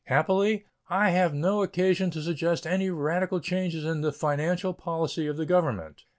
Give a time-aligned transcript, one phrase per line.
[0.05, 5.37] Happily, I have no occasion to suggest any radical changes in the financial policy of
[5.37, 6.05] the Government.